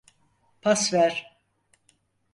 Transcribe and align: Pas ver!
Pas 0.63 0.81
ver! 0.93 1.13